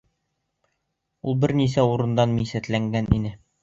[1.27, 3.41] Ул бер нисә урындан мисәтләнгән ине.